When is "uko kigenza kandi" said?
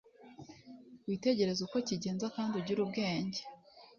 1.67-2.53